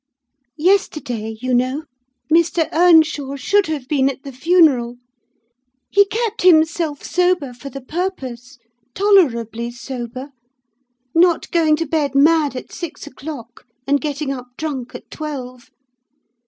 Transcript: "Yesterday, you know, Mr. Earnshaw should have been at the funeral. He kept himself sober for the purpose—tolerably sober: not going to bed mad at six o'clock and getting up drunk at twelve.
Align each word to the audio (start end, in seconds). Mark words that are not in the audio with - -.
"Yesterday, 0.57 1.37
you 1.43 1.53
know, 1.53 1.83
Mr. 2.33 2.67
Earnshaw 2.73 3.35
should 3.35 3.67
have 3.67 3.87
been 3.87 4.09
at 4.09 4.23
the 4.23 4.31
funeral. 4.31 4.97
He 5.91 6.05
kept 6.05 6.41
himself 6.41 7.03
sober 7.03 7.53
for 7.53 7.69
the 7.69 7.81
purpose—tolerably 7.81 9.69
sober: 9.69 10.29
not 11.13 11.51
going 11.51 11.75
to 11.75 11.85
bed 11.85 12.15
mad 12.15 12.55
at 12.55 12.71
six 12.73 13.05
o'clock 13.05 13.67
and 13.85 14.01
getting 14.01 14.33
up 14.33 14.47
drunk 14.57 14.95
at 14.95 15.11
twelve. 15.11 15.69